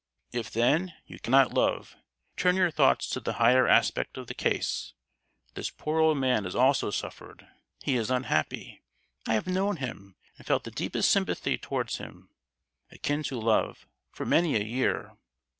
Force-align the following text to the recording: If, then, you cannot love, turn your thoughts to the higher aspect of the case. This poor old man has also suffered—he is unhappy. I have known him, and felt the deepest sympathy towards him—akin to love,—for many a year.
If, 0.31 0.49
then, 0.49 0.95
you 1.05 1.19
cannot 1.19 1.53
love, 1.53 1.95
turn 2.35 2.55
your 2.55 2.71
thoughts 2.71 3.07
to 3.11 3.19
the 3.19 3.33
higher 3.33 3.67
aspect 3.67 4.17
of 4.17 4.25
the 4.25 4.33
case. 4.33 4.93
This 5.53 5.69
poor 5.69 5.99
old 5.99 6.17
man 6.17 6.43
has 6.45 6.55
also 6.55 6.89
suffered—he 6.89 7.95
is 7.95 8.09
unhappy. 8.09 8.81
I 9.27 9.35
have 9.35 9.45
known 9.45 9.77
him, 9.77 10.15
and 10.39 10.47
felt 10.47 10.63
the 10.63 10.71
deepest 10.71 11.11
sympathy 11.11 11.55
towards 11.55 11.97
him—akin 11.97 13.21
to 13.25 13.39
love,—for 13.39 14.25
many 14.25 14.55
a 14.55 14.63
year. 14.63 15.15